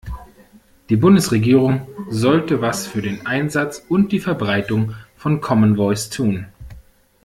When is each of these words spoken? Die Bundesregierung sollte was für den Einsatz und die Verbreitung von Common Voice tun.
Die 0.89 0.95
Bundesregierung 0.95 1.85
sollte 2.09 2.59
was 2.59 2.87
für 2.87 3.03
den 3.03 3.23
Einsatz 3.27 3.85
und 3.87 4.11
die 4.11 4.19
Verbreitung 4.19 4.95
von 5.15 5.41
Common 5.41 5.75
Voice 5.75 6.09
tun. 6.09 6.47